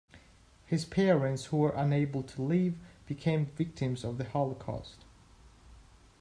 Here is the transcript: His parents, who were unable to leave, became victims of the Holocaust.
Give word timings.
His 0.65 0.83
parents, 0.83 1.45
who 1.45 1.57
were 1.57 1.75
unable 1.75 2.23
to 2.23 2.41
leave, 2.41 2.75
became 3.05 3.45
victims 3.45 4.03
of 4.03 4.17
the 4.17 4.23
Holocaust. 4.23 5.05